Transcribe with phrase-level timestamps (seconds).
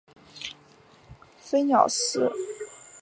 [1.37, 2.67] 飞鸟寺有很多个名称。